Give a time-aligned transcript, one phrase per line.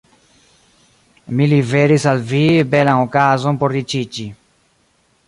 [1.35, 2.41] Mi liveris al vi
[2.73, 4.27] belan okazon por riĉiĝi.